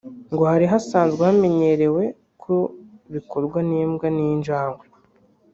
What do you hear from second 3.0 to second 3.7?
bikorwa